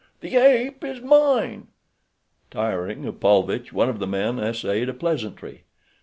The 0.21 0.35
ape 0.35 0.83
is 0.83 0.99
mine." 0.99 1.67
Tiring 2.49 3.05
of 3.05 3.19
Paulvitch, 3.19 3.71
one 3.71 3.87
of 3.87 3.99
the 3.99 4.07
men 4.07 4.39
essayed 4.39 4.89
a 4.89 4.95
pleasantry. 4.95 5.65